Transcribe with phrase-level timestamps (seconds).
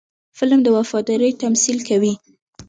[0.37, 2.13] فلم د وفادارۍ تمثیل کوي